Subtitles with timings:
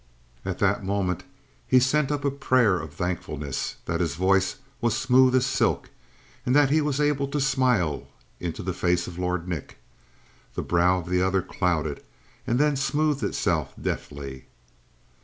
[0.43, 1.25] And that moment
[1.67, 5.91] he sent up a prayer of thankfulness that his voice was smooth as silk,
[6.43, 8.07] and that he was able to smile
[8.39, 9.77] into the face of Lord Nick.
[10.55, 12.03] The brow of the other clouded
[12.47, 14.45] and then smoothed itself deftly.